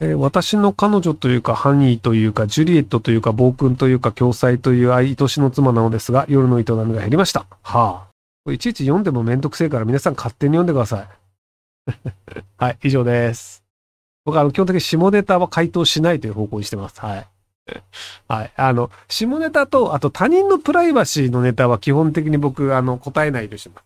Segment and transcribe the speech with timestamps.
[0.00, 7.46] えー私の彼女というか、ハニーというか、ジュリエットというか、暴君というか、共妻という愛しの妻なのですが、夜の営みが減りました。
[7.62, 8.06] はあ。
[8.44, 11.08] これいちいち読んでもめんどくせえから皆さん勝手に読んでください。
[12.58, 13.64] はい、以上です。
[14.24, 17.00] 僕はあの基本的に下ネタは回答しないという方向にしてます。
[17.00, 17.26] はい。
[18.28, 18.52] はい。
[18.56, 23.82] あの、下ネタと、あと他人のプライバシーのネタは基本的に僕、あの、答えないとします。
[23.82, 23.84] い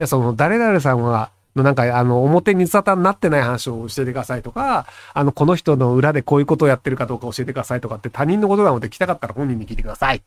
[0.00, 1.30] や、その、誰々さんは、
[1.62, 10.22] なんか、あの、表に沙汰になってない話を教えてくださいとか、あの、この人の裏でこういうことをやってるかどうか教えてくださいとかって他人のことなので聞きたかったら本人に聞いてください。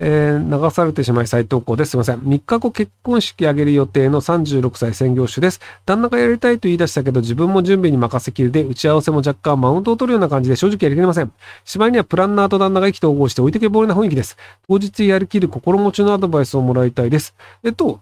[0.00, 1.92] えー流されてしまい再投稿です。
[1.92, 2.18] すいません。
[2.18, 5.60] 3日後結婚式挙げる予定の36歳専業主です。
[5.86, 11.32] 旦那がやりたいと言い出したけど自分も準備に任せきりで打ち合わせも若干マウントを取るような感じで正直やりきれません。
[11.64, 14.36] しまいにはプランナーと旦那が意気投合して置いてけぼりな雰囲気です。
[14.68, 17.34] 当日やりきる心持ちのアドバイスをもらいたいです。
[17.62, 18.00] えっと、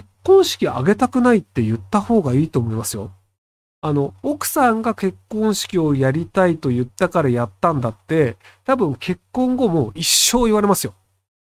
[0.00, 3.10] 結婚式挙げたくないって言った方がいいと思いますよ。
[3.82, 10.94] あの、奥さんが結婚式をやりたいと言ったからやったんだって、多分結婚後も一生言われますよ。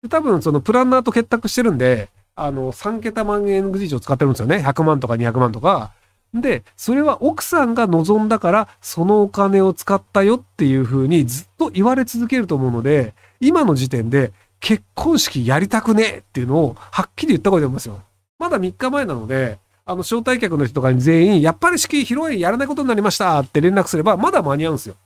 [0.02, 4.58] で多分そのプランナーと結託してるんで、あの、3桁万円以上使ってるんですよね。
[4.58, 5.92] 100万とか200万とか。
[6.32, 18.02] で、それは奥さんが望んだから、そのお金を使ったよっていう風にずっと言われ続けると思うので、今の時点で結婚式やりたくねえっていうのをはっきり言った方がいいと思いますよ。
[18.38, 24.96] まだ3日前なので、あの、招待客の人とかに全員、やっぱり式披露宴やらないことになりましたって連絡すれば、まだ間に合うんですよ。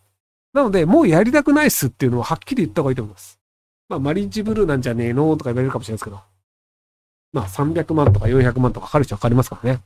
[0.53, 3.39] なので、もうやりたくないっすっていうのをはっきり言った方がいいと思います。
[3.89, 6.21] まあ、マリッジブルーなんじゃねえのとか言われるかもしれないですけど。
[7.33, 9.81] まあ、300万とか400万とかかかる人はかかりますからね。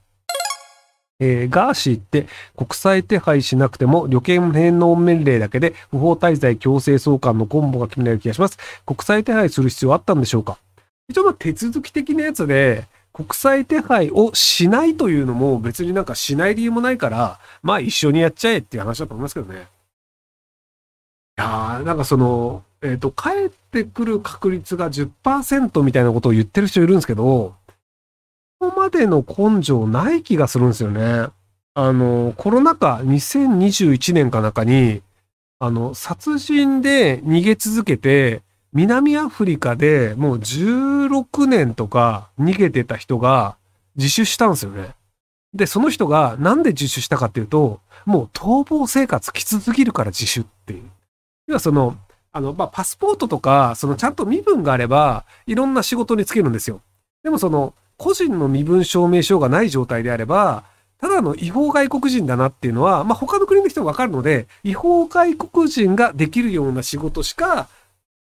[1.20, 8.58] えーガーシーって国際手配しなくても旅券返納命令だけで不法滞在強制送還のコンボが決められる気がします。
[8.84, 10.58] 国際手配する必要あったんでしょうか
[11.08, 12.84] 一応まあ手続き的なやつで
[13.15, 19.69] 国際手配をしないというのも別になんかしない理由もないから、まあ一緒にやっちゃえっていう話だと思いますけどね。
[21.39, 27.55] いやー、なんかその、えっ、と、帰ってくる確率が10%みたいなことを言ってる人いるんですけど、
[28.61, 31.29] ここまでの根性ない気がするんですよね。
[31.75, 35.02] あの、コロナ禍2021年かなかに、
[35.61, 38.42] あの、殺人で逃げ続けて、
[38.74, 43.57] 南アフリカでもう16年とか逃げてた人が
[43.96, 44.95] 自首したんですよね。
[45.55, 50.90] で、その人がなんで自首したかっていうと、もう逃亡生活きつすぎるから自首っていう。
[51.46, 51.96] 要はその、
[52.33, 56.80] あの、まあ、パスポートとか、そのちゃんと身分があれば、いろんな仕事に就けるんですよ。
[57.23, 60.64] でもその、個人の身分証明書がない状態であれば、
[60.98, 67.68] ただの違法外国人だなっていうのは、まあ、他の国の人がわかるので、違法外国人ができるような仕事しか、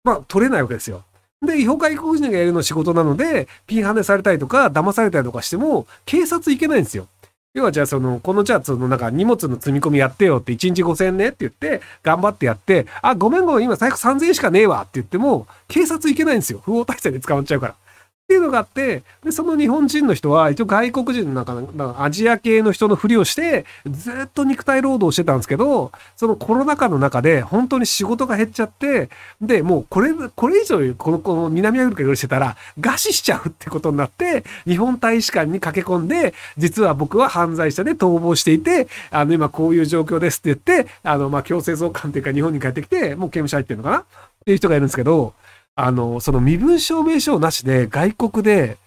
[0.03, 1.03] まあ、取れないわけですよ。
[1.45, 7.07] で、違法外国人がやるの仕事なので、ピンハネされたりとか、騙されたりとかしても、警察行けないんですよ。
[7.53, 16.61] 要はじゃあその、このじゃあそのなんか荷物の積み込みやってよって1日5000円ねって言って、頑張ってやって、あ、ごめんごめん、今財布3000円しかねえわって言っても、警察行けないんですよ。
[16.65, 17.75] 不法体制で捕まっちゃうから。
[18.23, 29.09] っていうのがあって、で、その日本人の人は、一応外国人のなんか、アジア系の人のふりをして、ずっと肉体労働してたんですけど、そのコロナ禍の中で本当に仕事が減っちゃって、
[29.41, 43.97] で、もうこれ、これ以上この、この南アフリカよりしてたら、餓死しちゃうってことになって、日本大使館に駆け込んで、実は僕は犯罪者で逃亡していて、あの、今こういう状況ですって言って、あの、まあ、強制送還っていうか日本に帰ってきて、もう刑務所入ってるのかな？
[43.99, 44.03] っ
[44.45, 45.33] ていう人がいるんですけど、
[45.75, 48.77] あの、その身分証明書なしで外国で、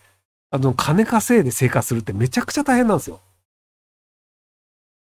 [0.50, 3.20] あの、金稼いで生活するってめちゃくちゃ大変なんですよ。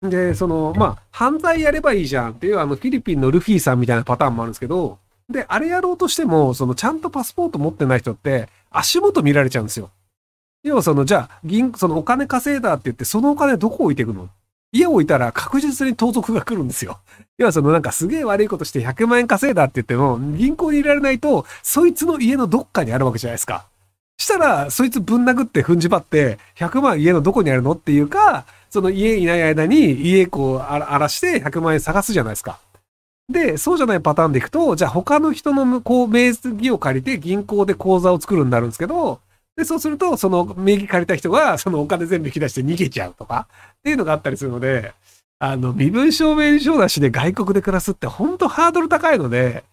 [0.02, 4.98] で、その、まあ、犯罪やればいいじゃんっていう、あの、フィリピンのルフィさんみたいなパターンもあるんですけど、
[5.28, 9.90] で、あれやろうとしても、その、ちゃんとパスポート持ってない人って、足元見られちゃうんですよ。
[10.62, 14.28] 要はその、じゃあ、銀、そのお金稼いだって言って、そのお金どこ置いていくの
[14.72, 16.98] 家を置いたら確実に盗賊が来るんですよ。
[17.38, 23.66] 要はそのなんかすげえ悪いことして100万円稼いだって言っても、銀行に入れられないと、そいつの家のどっかにあるわけじゃないですか。
[24.18, 32.58] したら、そいつぶん殴って踏んじばって、100万家のどこにあるのっていうか、その家いない間に家こう荒らして100万円探すじゃないですか。
[33.30, 39.20] で、そうじゃないパターンでいくと、じゃあ他の人のこう名義を借りて銀行で口座を作るになるんですけど、
[39.56, 43.48] で、そうすると、その名義借りた人が、そのお金全部引き出して逃げちゃうとか、
[43.78, 44.92] っていうのがあったりするので、
[45.38, 49.64] あの、身分証明書なしで外国で暮らすって本当ハードル高いので、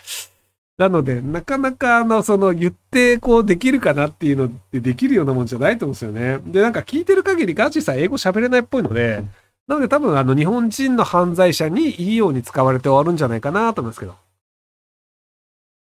[0.77, 6.39] なので、なかなか、あの、その、言って、こう、できるかなっていうのってできるようなもんじゃないと思うんですよね。
[6.45, 9.23] で、なんか聞いてる限りガチさん英語喋れないっぽいので、
[9.67, 14.15] なので多分、あの、日本人の犯罪者にいいように使われて終わるんじゃないかなと思うんですけど。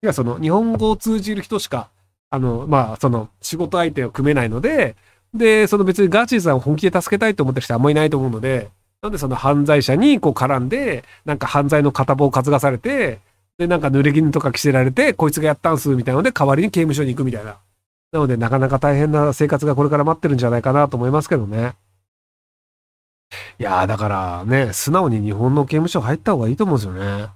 [0.02, 1.88] いや、その、日本語を通じる人しか、
[2.32, 4.96] あの、まあ、その、仕事相手を組めないので、
[5.34, 8.70] で、その別にガーチーさんを本気で助けたいと思ってる人はあんまりいないと思うので、
[9.02, 13.18] なんでその犯罪者にこう絡んで、なんか犯罪の片棒を担がされて、
[13.58, 17.58] で、なんか濡れ衣とか着せられて、こいつがやったんす、みたいなので、代わりに刑務所に行くみたいな。
[18.12, 21.74] なので、なかなか大変な生活がこれから待ってるんじゃないかなと思いますけどね。
[23.58, 27.28] いやー、だからね、素直に日本の刑務所入った方がいいと思うんですよね。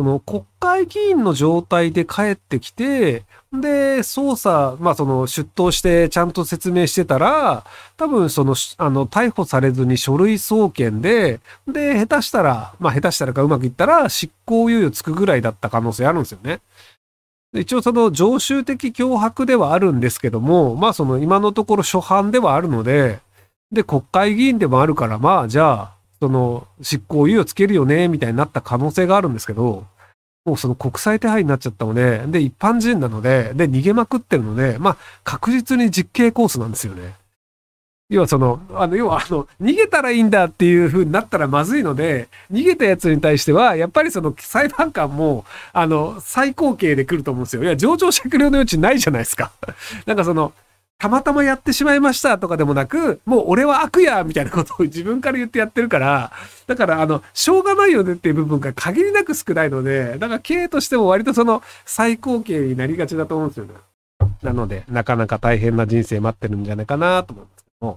[0.00, 7.66] その国会議員の状態で帰ってきて、で、捜査、まあその出頭してちゃんと説明してたら、
[7.98, 16.60] 多分その、あの、逮捕されずに書類送検で、で、下手したら、まあ下手したらかうまくいったら執行猶予つくぐらいだった可能性あるんですよね。
[17.52, 23.18] 一応その常習的脅迫ではあるんですけども、まあその今のところ初犯ではあるので、
[23.70, 29.86] で、国会議員でもあるから、まあじゃあ、その執行猶予つけるよね、みたいになった可能性があるんですけど、
[30.44, 37.14] もうその国際手配になっちゃったので、で、一般人なので、で、逃げまくってるので、まあ、確実に実刑コースなんですよね。
[38.10, 47.62] 要はその、あの、要はあの、逃げたらいいんだっていう風になったらまずいので、逃げたやつに対しては、やっぱりその裁判官も、あの、最高刑で来ると思うんですよ。
[47.62, 49.52] いや、上場酌量の余地ないじゃないですか。
[50.06, 50.52] なんかその、
[51.00, 56.30] たまたまやってしまいましたとかでもなく、もう俺は悪やみたいなことを 自分から言ってやってるから、
[56.66, 63.72] だからあの、しょうがないよねっていう部分が限りなく少ないので、だから経営としても割とその最高刑になりがちだと思うんですよね。
[64.42, 67.96] なので、なかなか大変な人生待ってるんじゃないかなと思うんですけども。